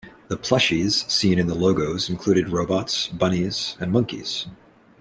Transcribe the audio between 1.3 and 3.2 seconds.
in the logos included robots,